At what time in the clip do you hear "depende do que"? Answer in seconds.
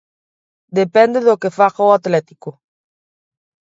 0.79-1.53